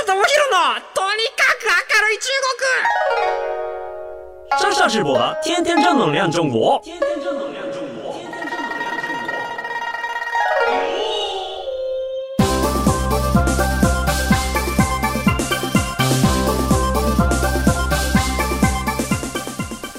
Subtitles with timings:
[0.00, 0.24] 下智博の
[0.94, 2.30] とにかく明るい中
[4.56, 5.12] 国上上直播，
[5.44, 6.80] 天天正能量中国。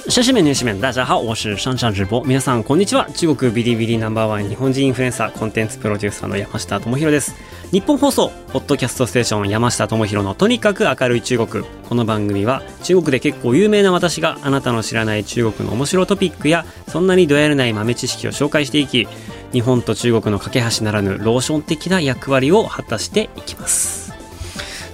[0.09, 2.23] シャシメニューシメン、大家好，我是上上直播。
[2.25, 3.07] 皆さん、こんにちは。
[3.11, 7.35] 中国ビリビリナンバーワン日本人インフルエンサー、コンテンツプロデューサーの山下智博です。
[7.71, 11.63] 日本放送、ポッドキャストステーション山下智博のとにかく明るい中国。
[11.87, 19.07] この番組は、中国で結構有名な私があなたの知らない中国の面白トピックや、そんなにどやれない豆知識を紹介していき、
[19.53, 24.00] 日本と中国の架け橋ならぬローション的な役割を果たしていきます。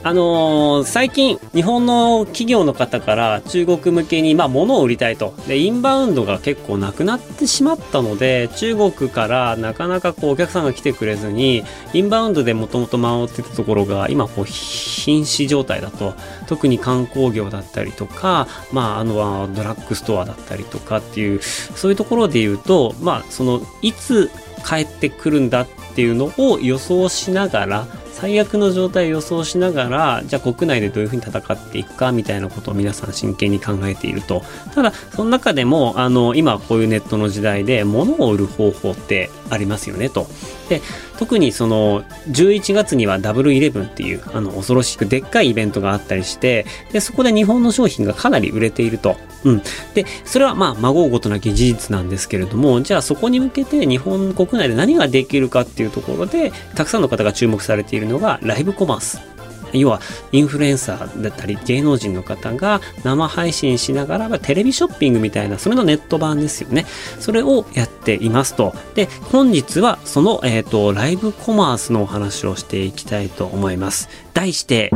[0.03, 5.33] あのー最近日本の企業の方から中国向けにまあ物を売りたいと。
[5.47, 16.13] でインバウンドが結構なくなってしまったので中国からなかなかこうお客さんが来てくれずにインバウンドでもともと回ってたところが今こう瀕死状態だと。
[16.47, 24.31] 特に観光業だったりとかまああのドラッグストアだったりとかっていうそういうところで言うとまあそのいつ
[24.65, 27.87] 帰ってくるんだっていうのを予想しながら
[28.19, 34.41] 最悪の状態を予想しながらじゃあ国内でどういうふうに戦っていくかみたいなことを皆さん真剣に考えていると
[34.73, 40.25] ただその中でもあの今こういうネットの時代で物を売る方法ってありますよねと
[40.67, 40.81] で
[41.19, 49.15] 特にその11月にはダブルイレブンっていうあの恐ろしくでっかいイベントがあったりしてでそこで日本の商品がかなり売れていると。
[49.43, 49.61] うん、
[49.93, 59.37] でそれはまあ孫うことなき事実なんですけれどもじゃあそこに向けて日本国内で何ができるかっていうところでたくさんの方が注目されているのがライブコマース。
[59.73, 66.85] 要はインフルエンサーだったり芸能人の方が生配信しながらテレビショッピングみたいなそれのネット版ですよね。
[67.19, 68.73] それをやっていますと。
[68.95, 74.09] で本日はその、えー、とライブコマースのお話をしていきたいと思います。
[74.33, 74.91] 題して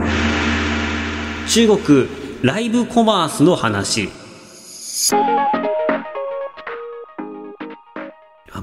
[1.50, 2.08] 中国
[2.44, 4.21] ライブコマースの話。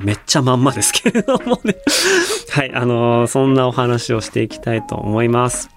[0.01, 1.77] めっちゃまんまですけれどもね。
[2.51, 5.69] はいあのーそんなお話をしていきたいと思います。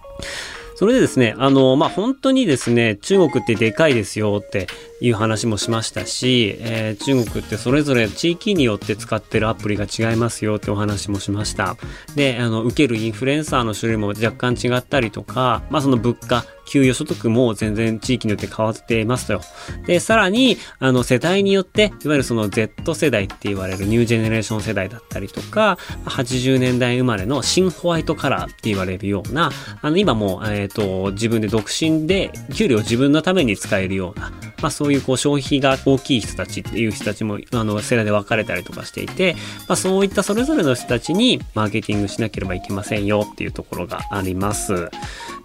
[0.76, 4.68] それでですね、あの、まあ、本当にですね、中国ってでかいですよって
[5.02, 11.76] いう話もしましたし、えー中国ってそれぞれ地域によって使ってるアプリが違いますよってお話もしました。
[12.16, 19.42] で、あの、受けるインフルエンサーの種類も若干違ったりとか、まあ、その物価、給与所得も全然地域によって変わっていますと。
[19.88, 29.52] で、さらに、あの、世代によって、いわゆるその Z 世代って言われるニュージェネレーション世代だったりとか、80年代生まれの新ホワイトカラーって言われるような、
[29.82, 34.32] あの、今も、えっ、と、自分で独身で、給料を自分のために使えるような、
[34.62, 39.36] まあそういうういうこう消費が大きい人たちっていう人たちも、あの、世代で分かれたりとかしていて、
[39.68, 44.90] まあそういったそれぞれの人たちにマーケティングしなければいけませんよっていうところがあります。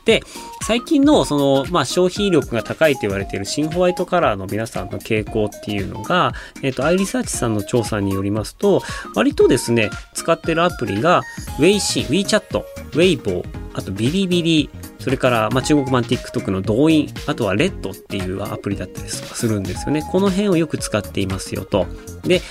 [0.06, 0.22] で、
[0.62, 8.82] 最近のその、まあ、消費力が高いと言われている新ホワイトカラーの皆さんの傾向っていうのが、えっ、と、アイリサーチさんの調査によりますと、
[9.16, 11.22] 割とですね、使ってるアプリが、
[11.58, 14.70] ウェイシン、WeChat、ウェイボー、あとビリビリ、
[15.06, 20.02] それから、まあ、中国版 TikTok の動員、あとはレッドっていうアプリだったりするんですよね。
[20.02, 21.86] この辺をよく使っていますよと。
[22.24, 22.42] で、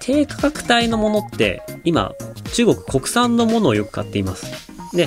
[0.00, 2.14] 低価格帯のものって、今、
[2.54, 4.46] 中国国産のものをよく買っています。
[4.96, 5.06] で、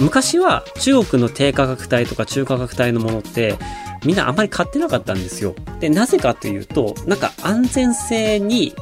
[0.00, 3.56] 昔は中国の低価格帯とか中価格帯のものって
[4.04, 5.54] みんなあまり買ってなかったんですよ。
[5.78, 8.74] で、なぜかというと、なんか安全性に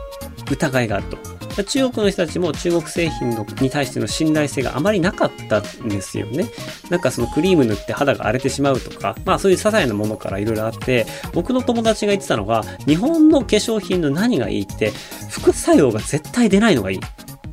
[0.50, 1.18] 疑いがあると。
[1.64, 6.46] 中国の人たちも中国製品のに対しての信頼性があまりなかったんですよね。
[6.90, 14.92] なんかそのクリーム塗って肌が荒れてしまうとか、まあそういう些細なものからいろいろあって、僕の友達が言ってたのが、日本の化粧品の何がいいって、
[15.30, 17.00] 副作用が絶対出ないのがいい。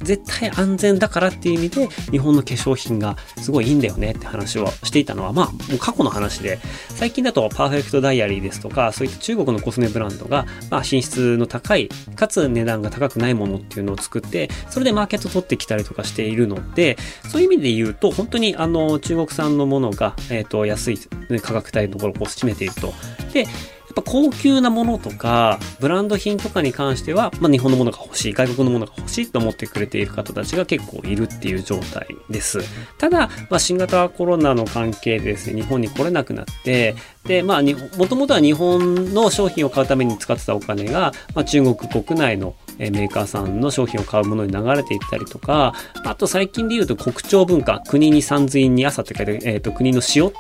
[0.06, 16.98] 絶対安全だからっていう意味で日本の化粧品がすごいいいんだよねって話をしていたのはまあもう過去の話で最近だとパーフェクトダイアリーですとかそういった中国のコスメブランドがまあ品質の高いかつ値段が高くないものっていうのを作ってそれでマーケット取ってきたりとかしているので
[17.30, 21.00] そういう意味で言うと本当にあの中国産のものが、えっと安い
[21.42, 22.94] 価格帯のところをこう占めていると。
[23.34, 23.48] で
[23.96, 32.60] ぱ高級なものとか、ブランド品とかに関しては、まあ、日本のものが欲しい、外国のものが欲しいと思ってくれている方たちが結構いるっていう状態です。
[32.98, 36.96] ただ、まあ、新型コロナの関係でですね、日本に来れなくなって、
[37.26, 37.62] で、まあ、
[37.98, 50.32] もともとは日本の商品を買うために使ってたお金が、まあ、中国国内のメーカーさんの商品を買うものに流れていったりとか、あと最近で言うと国潮文化、国に三髄に朝って書いて、えっ、と、国の塩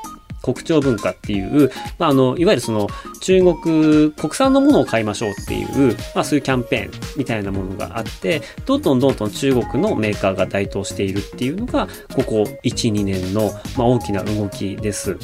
[0.46, 2.88] 国潮文化っていう、まあ、あの、いわゆるその
[3.22, 15.18] 中国国産のものを買いましょうっていう、まあそういうキャンペーンみたいなものがあって、どんどんどんどん中国のメーカーが台頭しているっていうのが、ここ1、2年の、まあ、大きな動きです。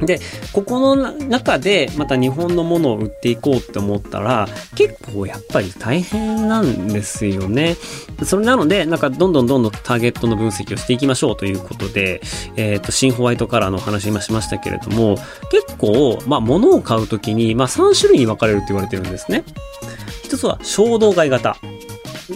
[0.00, 0.20] で、
[0.52, 7.76] ここの中でまた日本のものを売っていこうって思ったら、結構やっぱり大変なんですよね。
[8.24, 12.20] それなので、なんかどんどんどんどんターゲットの分析をしていきましょうということで、
[12.56, 15.16] えっ、ー、と、新ホワイトカラーのお話今しましたけれども、
[15.50, 19.44] 結構、まあ物を買うときに、まあ3種類に分かれるって言われてるんですね。
[20.22, 21.56] 一つは衝動買い型。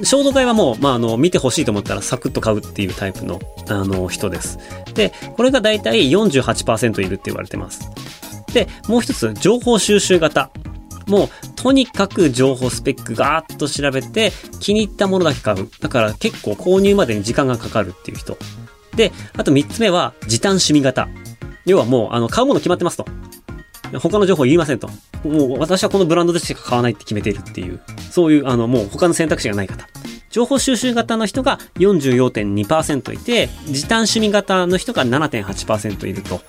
[0.02, 4.58] 衝動買いはもう、まあ、あの、見てほしいと思ったらサクッと買うっていうタイプの、あの、人です。
[4.94, 7.90] で、これがだいたい48%いるって言われてます。
[8.52, 10.50] で、もう一つ、情報収集型。
[11.06, 15.68] もう、とにかく情報スペックガーッと調べて、気に入ったものだけ買う。
[15.80, 18.36] だから結構購入までに時間がかかるっていう人。
[18.94, 21.08] で、あと三つ目は、時短趣味型。
[21.64, 23.06] 要はもう、あの、買うもの決まってますと。
[23.92, 24.88] 他の情報言いませんと。
[25.24, 27.80] もう私はこのブランドでしか買わないって決めているっていう、
[28.10, 29.86] そういう、あの、もう他の選択肢がない方。
[30.30, 36.40] 情報収集型の人が44.2%いて、時短趣味型の人が7.8%いると。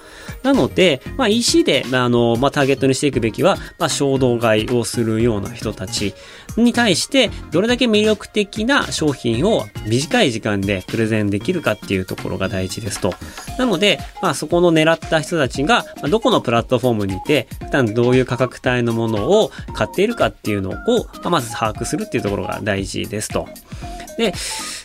[0.44, 6.14] なので、まあ EC で、あの、まあターゲットにしていくべきは、まあ衝動買いをするような人たち
[6.58, 13.14] に対して、どれだけ魅力的な商品を短い時間でプレゼンできるかっていうところが大事ですと。
[13.58, 23.48] なので、まあそこの狙った人たちが、どこのプラットフォームにいて、普段どういう価格帯のものを買っているかっていうのを、まず把握するっていうところが大事ですと。
[24.20, 24.34] で、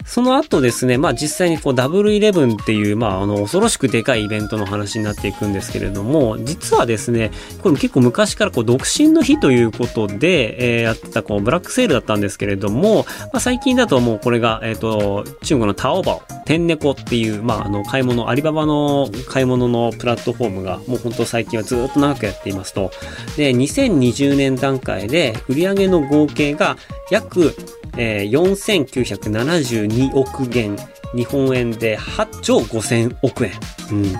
[0.05, 7.31] その後ですね、まあ実際にこうダブルイレブンっていう、まああの恐ろしくでかいイベントの話になっていくんですけれども、実はですね、
[7.63, 22.91] これ結構昔からこう独身の日ということで、えー、やったこうブラックセールだったんですけれども、まあ最近だともうこれが、えっ、ー、と、中国のタオバオ、天猫っていう、まああの買い物、アリババの買い物のプラットフォームがもう本当最近はずっと長くやっていますと、
[23.39, 26.77] で、2020年段階で売上の合計が
[27.11, 27.57] 約
[27.97, 30.77] えー、4972 2億元、
[31.15, 33.53] 日本円で8兆5000億円。
[33.91, 34.13] うん。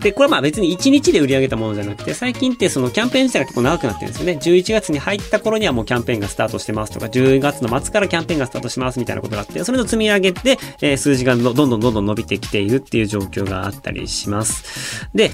[0.00, 4.38] で、これはまあ別に1日で売り上げたものじゃなくて、最近ってそのキャンペーン自体が結構長くなってるんですよね。
[4.40, 15.08] 11月に入った頃にはもうキャンペーンがスタートしてますとか、10月の末からキャンペーンがスタートしますみたいなことがあって、それの積み上げて、えー、数字がどんどんどんどん伸びてきているっていう状況があったりします。
[15.14, 15.30] で、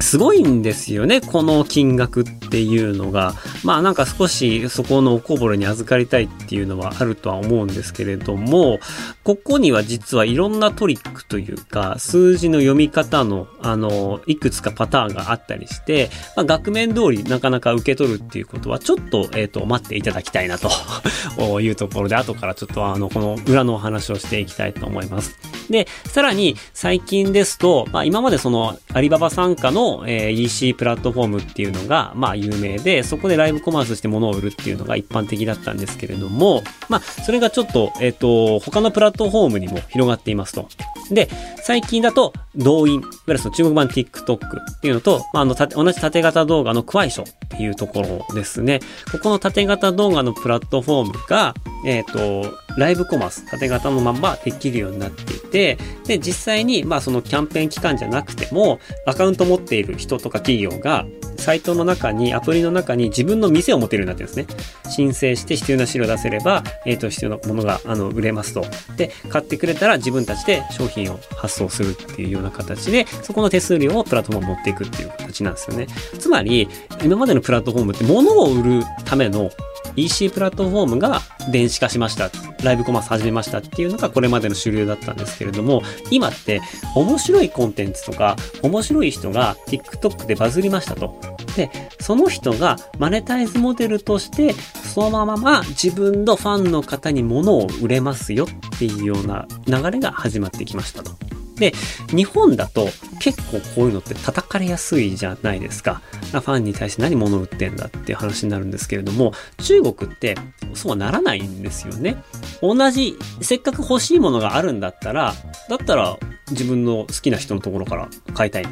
[0.00, 3.34] すごいんですよね、この金額っていうのが。
[3.64, 8.78] まあなんか少しそこのおこぼれに預かりたいっていうのはあるとは思うんですけれども、
[9.24, 20.70] ここには実はいろんなトリックというか、数字の読み方の、あの、いくつかパターンがあったりして、まあ額面通りなかなか受け取るっていうことは、ちょっと、えっ、ー、と、待っていただきたいなと
[21.60, 25.36] いうところで、後からちょっとあの、この裏のお話をしていきたいと思います。
[25.70, 40.68] で、さらに最近ですと、まあ今までそのアリババ参加のの、えー、EC プラットフォームっていうのが、まあ有名で、そこでライブコマースして物を売るっていうのが一般的だったんですけれども、まあそれがちょっと、えっ、ー、と、他のプラットフォームにも広がっていますと。
[41.10, 41.28] で、
[41.62, 48.80] 最近だと、動員、いわゆるその中国版 TikTok っていうのと、まあ、あの、同じ縦型動画のクワイショっていうところですね。
[49.12, 51.54] ここの縦型動画のプラットフォームが、
[51.86, 61.04] えっ、ー、と、ライブコマース、縦型のままできるようになっていて、で、実際に、まあ、そのキャンペーン期間じゃなくても、アカウント持っている人とか企業が、
[61.36, 64.90] サイトの中に、アプリの中に自分の店を持てるようになってるんですね。
[64.90, 68.64] 申請して必要な資料を出せれば、えっ、ー、と、必要なものが、あの、売れますと。
[68.96, 75.88] で、買ってくれたら自分たちで商品を発送するっていうような形で、そこの手数料をプラットフォーム持っていくっていう形なんですよね。
[76.18, 76.68] つまり、
[77.02, 79.50] 今までのプラットフォームって物を売るための
[79.96, 81.20] EC プラットフォームが
[81.50, 82.30] 電子化しました。
[82.62, 86.60] ライブコマース始めましたっていうのがこれまでの主流だったんですけれども、今って
[86.94, 91.18] 面白いコンテンツとか面白い人が TikTok でバズりましたと。
[91.56, 101.37] で、その人がマネタイズモデルとして、そのまま自分のファンの方に物を売れますよっていうような流れが始まってきましたと。
[101.58, 101.72] で、
[102.14, 102.88] 日本だと
[103.20, 106.00] 結構こういうのって叩かれやすいじゃないですか。
[106.30, 110.36] ファンに対して何物売ってんだっていう話になるんですけれども、中国って
[110.74, 112.22] そうはならないんですよね。
[112.62, 115.34] 同じ、せっかく欲しいものがあるんだったら、
[115.68, 116.18] だったら
[116.50, 118.70] 自分の好きな人のところから買いたいな。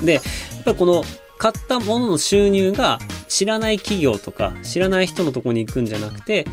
[0.00, 0.22] で、やっ
[0.64, 1.04] ぱりこの
[1.38, 6.46] 買ったものの収入が知らない企業とか知らない人のとこに行くんじゃなくて、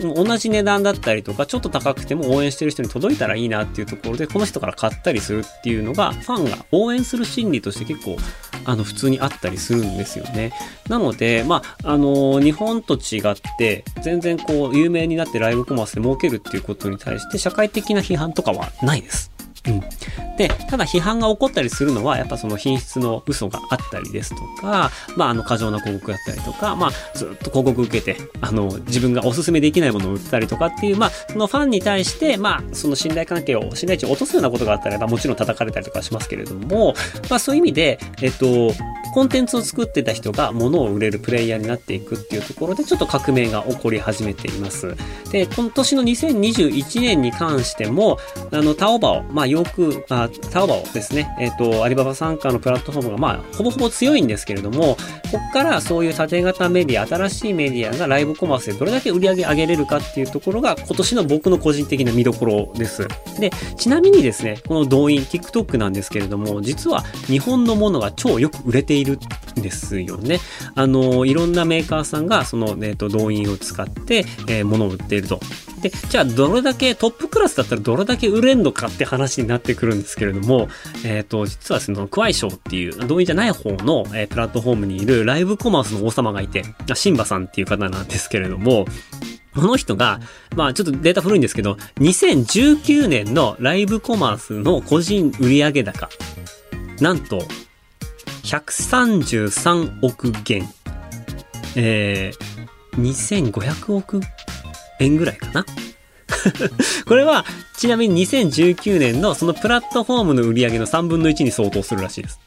[0.00, 8.16] 同じ値段だったりとか、ちょっと高くても応援してる人に届いたらいいなっていうところで、この人から買ったりするっていうのが、ファンが応援する心理として結構、
[8.64, 10.52] あの、普通にあったりするんですよね。
[10.88, 19.31] なので、まあ、あの日本と違って、全然こう、有名になってライブコマースで儲けるっていうことに対して、社会的な批判とかはないです。
[19.68, 19.80] うん。
[20.36, 36.94] で、ただ批判が起こったりするのは、やっぱその品質の嘘があったりですとか、まあ、あの、過剰な広告だったりとか、まあ、ずっと広告受けて、あの、自分がおすすめできないものを売ったりとかっていう、まあ、そのファンに対して、まあ、その信頼関係を、信頼値を落とすようなことがあったら、ば、もちろん叩かれたりとかしますけれども、
[37.30, 38.72] まあ、そういう意味で、えっと、
[39.12, 44.96] コンテンツを作ってた人が物を売れるプレイヤーになっていくっていうところで、ちょっと革命が起こり始めています。
[45.30, 48.18] で、今年の2021年に関しても、
[48.50, 51.36] あの、タオバオ、まあ、よく、あ、タオバオですね。
[51.38, 54.96] えっ、と、アリババ参加のプラットフォームが、まあ、ほぼほぼ強いんですけれども、
[55.30, 63.08] こっからそういう縦型メディア、新しいメディアがライブコマースでどれだけ売り上げ上げれるかっていうところが、今年の僕の個人的な見どころです。
[63.38, 69.18] で、ちなみにですね、この動員、TikTok なんですけれども、実は日本のものが超よく売れているいる
[69.58, 70.40] んですよね。
[70.74, 75.40] あの、いろんなメーカーさんが、その、えっ、と、動員を使って、えー、物を売っていると。
[75.82, 80.68] で、じゃあどれだけトップクラスだったらどれだけ売れんのかって話になってくるんですけれども、
[81.04, 86.62] えっ、ー、と、実はその、クワイショーっていう、動員じゃない方の、えー、プラットフォームにいるライブコマースの王様がいて、
[86.94, 88.86] シンバさんっていう方なんですけれども、
[89.54, 90.20] この人が、
[90.56, 96.08] まあちょっとデータ古いんですけど、2019年のライブコマースの個人売上高、
[97.00, 97.42] なんと、
[98.44, 100.68] 133億元。
[101.74, 104.20] えー、2500億
[105.00, 105.64] 円ぐらいかな？
[107.06, 107.44] これは、
[107.76, 112.40] ちなみに2019年のそのプラットフォームの売り上げの3分の1に相当するらしいです。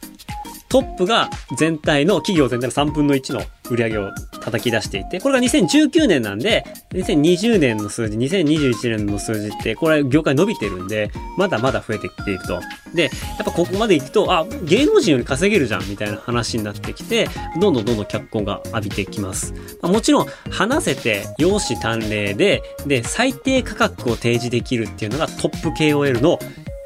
[0.69, 12.60] トップが全体の、企業全体の3分の1の売り上げを叩き出していて、これが2019年なんで、2020年の数字、2021年の数字って、これ業界伸びてるんで、まだまだ増えてきていると。
[12.93, 13.12] で、やっ
[13.45, 17.27] ぱここまで行くと、あ、芸能人より稼げるじゃん、みたいな話になってきて、
[17.60, 19.53] どんどんどんどん脚光が浴びてきます。
[19.81, 26.39] まあ、もちろん、話せて、容姿端麗で、で、最低価格を提示できるっていうのがトップ KOL の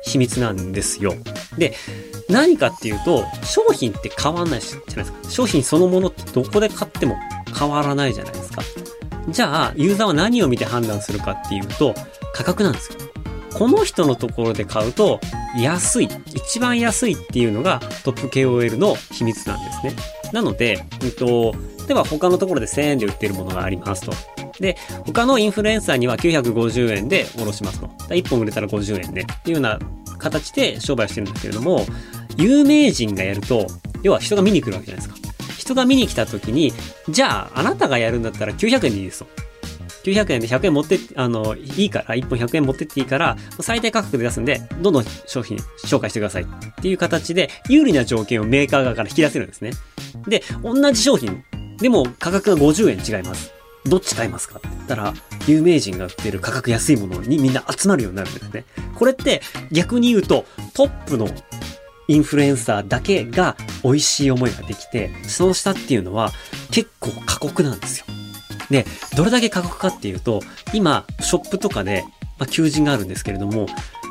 [0.03, 1.13] 秘密なんですよ。
[1.57, 1.73] で、
[2.29, 5.29] 何かっていうと、商品って変わんないじゃないですか。
[5.29, 7.17] 商品そのものってどこで買っても
[7.57, 8.61] 変わらないじゃないですか。
[9.29, 11.93] じゃあ、ユーザーは何を見て判断するかっていうと、
[12.33, 12.99] 価格なんですよ。
[13.53, 15.19] この人のところで買うと、
[15.57, 19.95] 安い、一番安いっていうのがトップ KOL の秘密なんですね。
[20.31, 21.53] なので、えっと、
[21.87, 24.13] 例えば他のところで1000円で売ってるものがありますと。
[24.59, 27.87] で、他のインフルエンサーには950円でおろしますと。
[28.09, 29.79] 1本売れたら50円でっていうような
[30.19, 31.85] 形で商売してるんですけれども、
[32.39, 33.67] 有名人がやると、
[34.01, 35.29] 要は人が見に来るわけじゃないですか。
[35.57, 36.73] 人が見に来た時に、
[37.09, 39.27] じゃあ、あなたがやるんだったら900円でいいですと。
[40.03, 46.45] 900円で100円持って、あの、いいから、1本100円持ってっていいから、最低価格で出すんで、どんどん商品紹介してくださいっ
[46.81, 49.71] ていう形で、有利な条件をメーカー側から引き出せるんですね。
[50.27, 51.43] で、同じ商品、
[51.77, 53.51] でも価格が50円違います。
[53.85, 54.59] どっち買いますか？
[54.59, 55.13] って言ったら、
[55.47, 58.65] 有名人が売ってる価格安いものにみんな集まるようになるんですね。
[58.95, 59.41] これって
[59.71, 61.29] 逆に言うと、トップの
[62.09, 66.31] インフルエンサーだけが美味しい思いができて、その下っていうのは
[66.71, 68.05] 結構過酷なんですよ。
[68.71, 68.85] で、
[69.15, 70.41] どれだけ過酷かっていうと、
[70.73, 72.03] 今、ショップとかで、
[72.39, 73.67] まあ、求人があるんですけれども、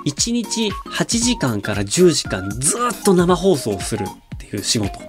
[0.06, 5.00] 1日8時間から10時間ずっと生放送するっていう仕事。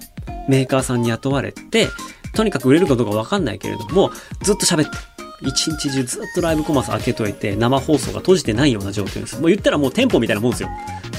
[0.48, 1.86] メーカーさんに雇われて、
[2.34, 4.10] とにかく売れるかどうかわかんないけれども、
[4.42, 4.96] ずっと喋って。
[5.42, 9.36] 一日中ずっとライブコマース開けといて、生放送が閉じてないような状況です。
[9.36, 10.68] もう言ったらもう店舗みたいなもんですよ。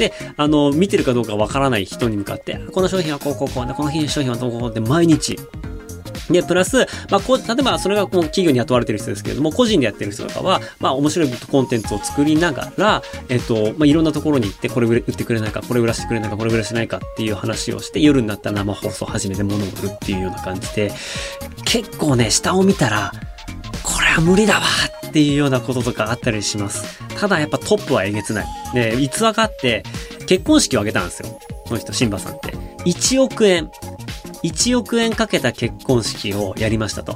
[0.02, 5.38] で、あの、見てるかどうかわからない人に向かって、この商品はこうこうこうで、この商品はどうこうって毎日
[6.32, 20.92] で、プラス、まあ、こう、例えばそれがこう企業に雇われてる人ですけれども、個人でやってる人とかは、まあ、面白いコンテンツを作りながら、えっと、まあ、いろんなところに行って、これ売ってくれないか、これ売らせてくれないか、これ売らせないかっていう話をして、夜になったら生放送始めて物を売るっていうような感じで、
[21.66, 23.12] 結構ね、下を見たら、
[23.84, 24.62] これは無理だわ
[25.08, 27.02] っていうようなこととかあったりします。
[27.22, 28.48] ただやっぱトップはえげつない。
[28.74, 29.84] で、逸話があって、
[30.26, 31.30] 結婚式を挙げたんですよ。
[31.66, 32.54] この人、シンバさんって。
[32.86, 33.70] 1億円。
[34.42, 37.16] 1億円かけた結婚式をやりましたと。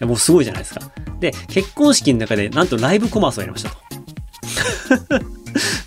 [0.00, 0.80] もうすごいじゃないですか。
[1.20, 3.76] で、結婚式の中でなんとライブコマースをやりましたと。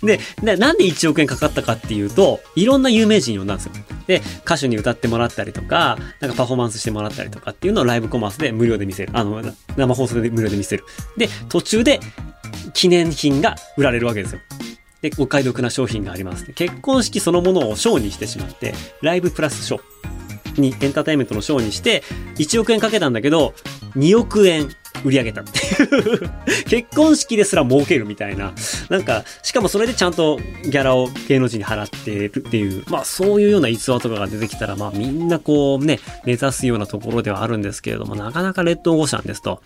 [0.06, 3.72] で、なんで1億円かかったかっていうと、いろんな有名人呼んだんですよ。
[4.06, 9.10] で、歌手に歌ってもらったりとか、なんかパフォーマンスしてもらったりとかっていうのをライブコマースで無料で見せる。
[9.12, 9.42] あの、
[9.76, 10.84] 生放送で無料で見せる。
[11.18, 12.00] で、途中で
[12.74, 14.40] 記念品が売られるわけですよ。
[15.02, 16.52] で、お買い得な商品があります。
[16.52, 22.02] 結婚式そのものをショーにしてしまって、ライブプラスショーにエンターテインメントのショーにして、
[22.36, 23.54] 1億円かけたんだけど、
[23.96, 24.68] 2億円
[25.04, 26.30] 売り上げたっていう
[26.68, 28.52] 結婚式ですら儲けるみたいな。
[28.88, 39.60] なんか、しかもそれでちゃんとギャラを芸能人に払ってるっていう、まあそういうような逸話とかが出てきたら、まあみんなこうね、目指すようなところではあるんですけれども、なかなかレッドオーシャンですと。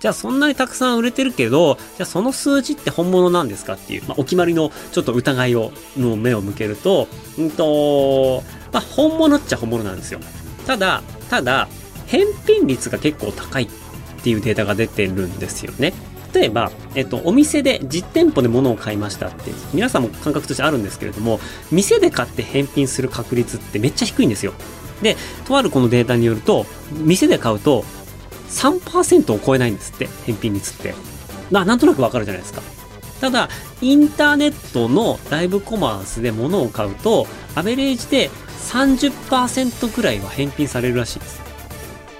[0.00, 8.42] じゃあそんなにたくさん売れてるけど、じゃあその数字って本物なんですかっていう、まあお決まりのちょっと疑いを、の目を向けると、うんと、
[8.72, 10.20] まあ本物っちゃ本物なんですよ。
[10.66, 11.68] ただ、ただ、
[12.06, 13.68] 返品率が結構高いっ
[14.18, 15.92] っていうデータが出てるんですよね。
[16.34, 21.40] 例えば、えっと、お店で実店舗で物を買いましたって皆さんも感覚としてあるんですけれども
[21.72, 24.52] 店で買って返品する確率ってめっちゃ低いんですよ。
[25.02, 27.84] でとあるこのデータによると店で買うと
[28.50, 30.94] 3%を超えないんですって返品率って。
[31.50, 32.62] ななんとなくわかるじゃないですか。
[33.20, 33.48] ただ
[33.80, 38.30] インターネットのライブコマースで物を買うとアベレージで
[38.70, 41.47] 30%ぐらいは返品されるらしいです。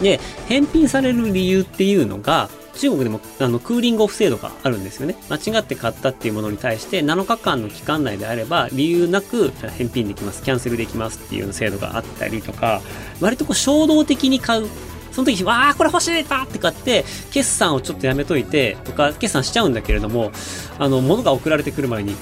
[0.00, 5.16] で、返品される理由っていうのが、中国でもあのクーリングオフ制度があるんですよね。
[5.28, 12.80] 間違って買ったっていうものに対して7日間の期間内であれば理由なく返品できます、キャンセルできますっていう制度があったりとか、
[13.20, 14.68] 割とこう衝動的に買う。
[15.10, 20.30] その時、わあ、これ欲しいパーって買って、決算をちょっとやめといて、とか、決算しちゃうんだけれども、
[20.78, 22.14] あの、物が送られてくる前に、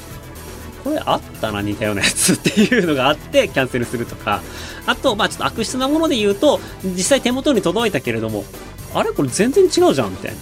[0.86, 4.40] これあったな、似たようなやつっていうのがあって、 キャンセルするとか。
[4.86, 8.44] あと、まあちょっと悪質なもので言うと、実際手元に届いたけれども、
[8.94, 10.36] あれこれ全然違うじゃんみたいな。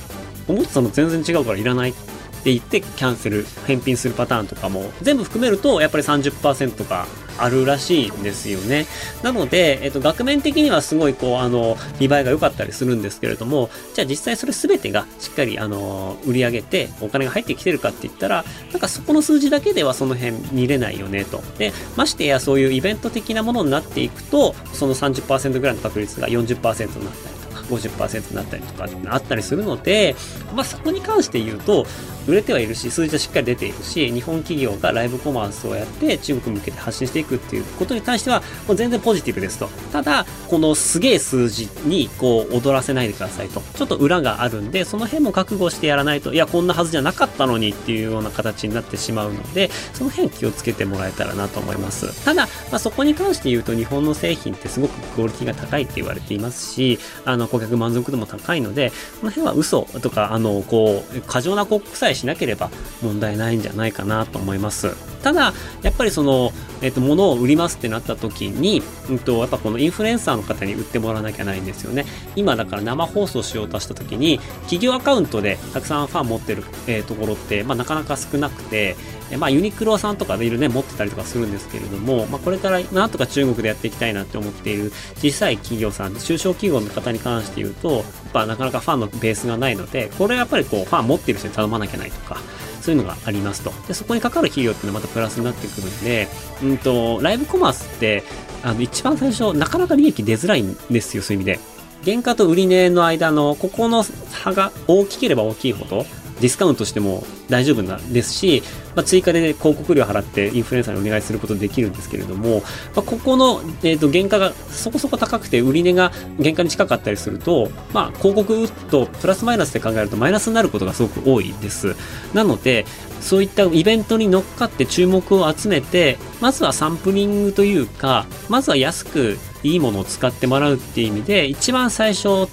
[0.47, 7.07] 思ってたの全然違うからいらないって言ってキャンセル、返品するパターンとかも全部含めるとやっぱり30%か
[7.39, 8.87] あるらしいんですよね。
[9.23, 21.43] なので、えっと、額面的にはすごいこう、あの、見栄えが良かったりするんですけれども、じゃあ実際それ全てがしっかり、あの、売り上げてお金が入ってきてるかって言ったら、なんかそこの数字だけではその辺見れないよねと。
[21.59, 27.34] で、ましてやそういうイベント的なものになっていくと、その30%ぐらいの確率が40%になったり
[27.69, 30.15] 50%になったりとかあったりするので、
[30.55, 31.87] まあ、そこに関して言うと、
[32.27, 39.69] 売れてはいるし、数字はしっかり出ているし、日本企業がライブコマースをやって中国向けて発信していくっていうことに対しては、もう全然ポジティブですと。
[39.93, 43.63] ただ、このすげえ数字にこう踊らせないでくださいと。
[43.75, 52.25] ちょっと裏があるんで、その辺も覚悟してやらないと、いや、こんなはずじゃなかったのにっていうような形になってしまうので、その辺気をつけてもらえたらなと思います。
[52.25, 62.71] ただ、まあ、そこに関して言うと、日本の製品ってすごくクオリティが高いって言われていますし、あの、顧客満足度も高いので、この辺は嘘とか、あの、こう、過剰な広告さえしなければ
[63.03, 64.95] 問題ないんじゃないかなと思います。
[65.23, 72.05] ただ、やっぱりその、えっ、と、物を売りますってなった時に、うんと、やっぱこのインフルエンサーの方に売ってもらわなきゃないんですよね。
[72.37, 78.97] 今だから生放送しようとした時に、企業アカウントでたくさんファン持ってる、えー、ところって、まあなかなか少なくて、
[79.35, 92.39] えまあユニクロさんとかでいるね、持ってたりとかするんですけれども、まあこれからなんとか中国でやっていきたいなって思っている小さい企業さん、中小企業の方に関して言うと、やっぱなかなかファンのベースがないので、これやっぱりこう、ファン持ってる人に頼まなきゃないとか、
[92.81, 93.73] そういうのがありますと。
[93.89, 96.29] で、そこにかかる企業っていうのはまたプラスになってくるんで、
[96.63, 98.23] うんと、ライブコマースって、
[98.63, 101.61] あの、一番最初、なかなか利益出づらいんですよ、そういう意味で。
[102.05, 106.07] 原価と売値の間の、ここの差が大きければ大きいほど、
[106.45, 108.63] ディスカウントしても大丈夫なんですし、
[108.95, 121.97] まあ、追加で、ね、広告料払ってインフルエンサーにお願いすることできるんですけれども、まあ、ここの、えー、と原価がそこそこ高くて売値が原価に近かったりすると、まあ、広告とプラスマイナスで考えるとマイナスになることがすごく多いです。
[122.35, 122.85] なので、
[123.23, 132.49] そういったイベントに乗っかって注目を集めて、まずはサンプリングというか、まずは安くいいものを使ってもらうっていう意味で、一番最初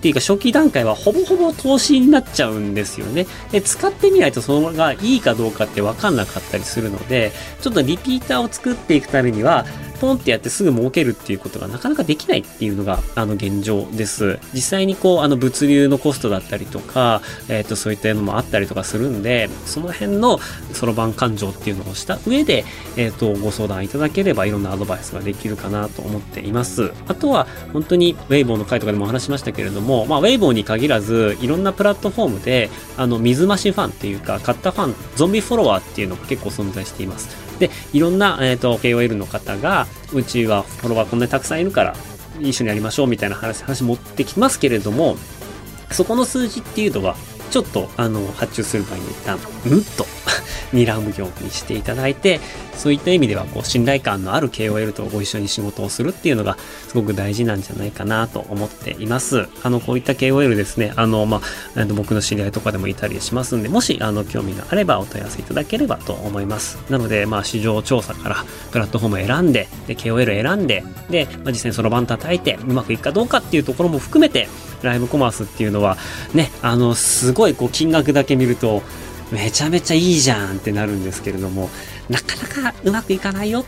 [0.00, 3.26] っていうか初期段階はほぼほぼ投資になっちゃうんですよね。
[3.52, 9.66] で、使ってみないとそのままがいいかどうかってわかんなかったりするので、ちょっとリピーターを作っていくためには、
[10.00, 14.38] ポンってやってすぐ儲けるっていうことがなかなかできないっていうのが、あの現状です。
[14.54, 20.40] 実際にこう、あの物流のコストだったりとか、えっ、ー、と、そういったのもあったりとかするんで、その辺の
[20.72, 22.64] そろばん勘定っていうのをした上で、
[22.96, 26.92] えっ、ー、と、ご相談いただければいろんなアドバイスができるかなと思っています。
[27.06, 37.49] あとは、本当に Weibo の回とかでもお話しましたけれども、まあ、Weibo に限らず、いろんなプラットフォームで、あの、水増しファンっていうか、買ったファン、ゾンビフォロワーっていうのが結構存在しています。
[37.60, 41.94] で、いろんな、えっ、ー、と、KOL の方が、うちはフォロワーこんなにたくさんいるから、
[42.40, 45.16] 一緒にやりましょうみたいな話、話持ってきますけれども、
[45.92, 47.16] そこの数字っていうのは、
[47.50, 50.06] ちょっと、あの、発注する前に一旦、うんと、
[50.72, 52.40] 睨むようにしていただいて
[52.74, 59.48] そういった意味ではこう信頼感のある KOL とご一緒に仕事をするっていうのがすごく大事なんじゃないかなと思っています。
[59.62, 60.92] あのこういった KOL ですね。
[60.96, 61.42] あのま
[61.76, 66.78] あ僕の知り合いとかでもいたりしますんでもしあの興味があればお問い合わせいただければと思います。
[66.88, 74.48] なのでまあ市場調査からプラットフォームを選んでで KOL 選んでで、まあ、実際にそろばん叩いてうまくいくかどうかっていうところも含めて
[74.82, 75.96] ライブコマースっていうのは
[76.34, 78.82] ねあのすごいこう金額だけ見ると
[79.30, 81.70] めちゃめちゃいいじゃんってなるんですけれども
[82.08, 83.64] なかなかうまくいかないよ。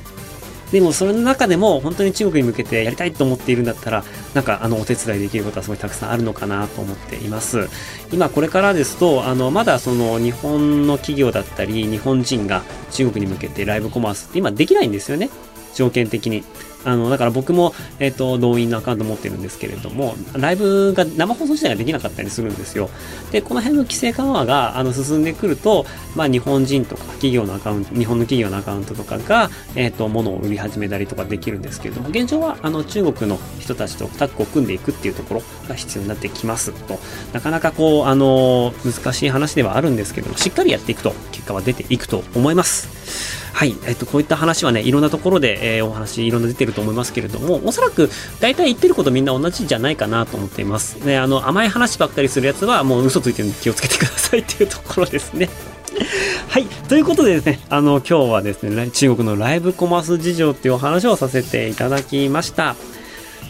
[0.72, 7.68] でもそれの中でも本当に中国に向けてやりたいと思っているんだったらなんかあのお手伝いできることはすごいたくさんあるのかなと思っています。
[8.10, 15.28] 今これからですとあのまだその日本の企業だったり日本人が中国に向けてライブコマースって今できないんですよね。
[15.74, 16.42] 条件的に。
[16.84, 22.90] あの、だから僕も、えっ、と、動員のアカウント持ってるんですけれども、ライブが、生放送自体ができなかったりするんですよ。
[23.30, 36.98] で、この辺の規制緩和が、あの、進んでくると、まあ、日本人とか、企業のアカウント、日本の企業のアカウントとかが、えっ、ー、と、物を売り始めたりとかできるんですけれども、現状は、あの、中国の人たちとタッグを組んでいくっていうところが必要になってきますと、
[37.32, 43.42] なかなかこう、あの、難しい話ではあるんですけども、しっかりやっていくと、結果は出ていくと思います。
[43.52, 50.96] はい、えっと、こういった話はね、いろんなところで、えー、お話、いろんな出てると思いますけれども、おそらく、大体言ってることみんな同じじゃないかなと思っています。
[51.04, 55.48] ね、あの、甘い話ばっかりするやつは、もう嘘ついてるんで気をつけてくださいっていうところですね。
[56.48, 56.66] はい。
[56.88, 62.76] ということでですね、あの、今日はですね、中国のライブコマース事情っていうお話をさせていただきました。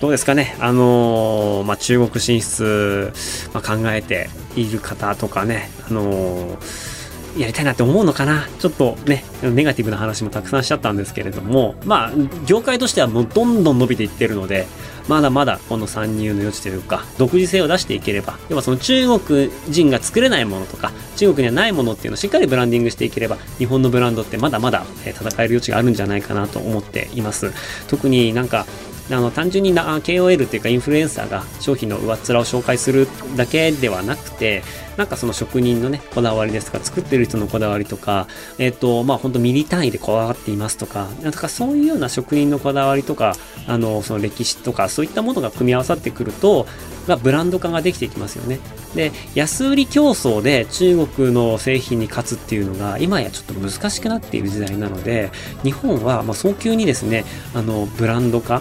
[0.01, 3.13] どうですかね、あのー、まあ、中国進出、
[3.55, 6.92] まあ、考えている方とかね、あのー
[7.37, 12.13] やりたいなって思うのかなちょっとね、ネガティブな話もたくさんしちゃったんですけれども、まあ、
[12.47, 14.67] 業界としてはもうどんどん伸びていってるので、
[15.09, 27.53] まだまだこの参入の余地というか、独自性を出していければ、要はその中国人が作れないものとか、中国にはないものっていうのをしっかりブランディングしていければ、日本のブランドってまだまだ戦える余地があるんじゃないかなと思っています。
[27.89, 28.67] 特になんか、
[29.13, 34.63] あの単純にな KOL っていうかインフルエンサーが商品の上っ面を紹介するだけではなくて
[34.97, 38.27] なんかその職人のねこだわりですとか作ってる人のこだわりとか
[38.59, 43.35] えっ、ー、とまあ本当ミリ単位でこだわっていますとかなんかそういうような職人のこだわりとか
[43.67, 46.67] あのその歴史とかそういったものが組み合わさってくると
[47.07, 48.59] まあ、ブランド化ができていきますよね。
[48.95, 55.31] で安売り競争で中国の製品に勝つっていうのが今やちょっと難しくなっている時代なので
[55.63, 58.61] 日本はま早急にですねあのブランド化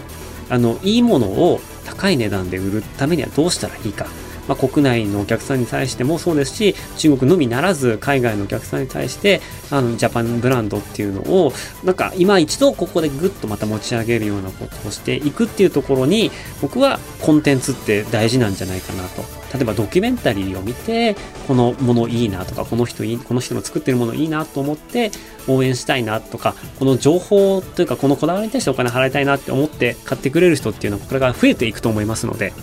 [0.52, 4.06] あのいいものを高い値段で売るためにはどうしたらいいか。
[4.48, 11.52] まあ、国内のお客さんに対してもそうですし中国のみならず海外のお客さんに対してあのジャパンブランドっていうのを
[11.84, 19.42] なんか今一度ここでグッとまた持ち上げるようなことをしていくっていうところに僕はコンテンツって大事なんじゃないかなと。
[19.52, 21.14] 例えばドキュメンタリーを見て
[21.46, 25.10] このものいいなとかこの人いいこの人の作ってるものいいなと思って
[25.46, 32.54] 応援したいなとかこの情報というかこのこだわりに対してお金払いたいなって思って買ってくれる人っていうのはこれから増えていくと思いますので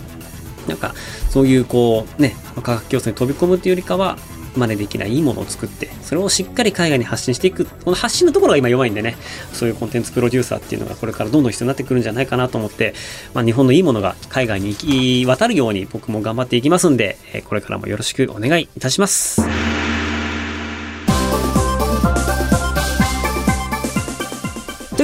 [0.66, 0.94] なんか
[1.30, 4.16] そういうこうね価格競争に飛び込むというよりかは
[4.56, 7.66] 真似できないいいものを作って、それをしっかり海外に発信していく。
[7.66, 9.16] この発信のところが今弱いんでね、
[9.52, 12.94] そういうコンテンツプロデューサーっていうのがこれからどんどん必要になってくるんじゃないかなと思って、
[13.32, 17.16] まあ、日本のいいものが海外に行き渡るように僕も頑張っていきますんで、
[17.48, 19.40] これからもよろしくお願いいたします。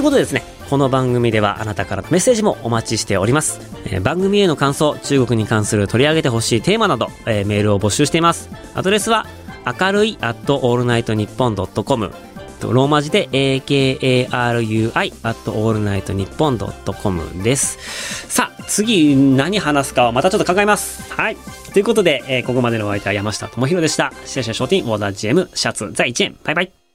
[0.07, 3.61] ことでですね、この番組ではあなたからのメッセージもお待ちしております。
[3.87, 8.49] えー、番組への感想、中国に関する取り上げてほしいテーマなど、えー、メールを募集しています。
[8.75, 9.27] アドレスは、
[9.67, 12.13] 明るい at allnightnippon.com
[12.63, 17.79] ローマ字で akarui at allnightnippon.com です。
[18.29, 21.13] さあ、次何話すかはまたちょっと考えます。
[21.13, 21.37] はい。
[21.73, 24.13] ということで、えー、ここまでのお相手は山下智博でした。
[24.25, 26.37] シェシャ商店オーダー GM シャツ在1円。
[26.45, 26.86] バイバイ。